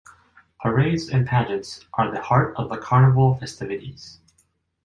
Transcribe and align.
Parades 0.59 1.09
and 1.09 1.27
pageants 1.27 1.85
are 1.93 2.09
the 2.11 2.23
heart 2.23 2.55
of 2.57 2.69
the 2.69 2.77
Carnaval 2.79 3.35
festivities. 3.35 4.17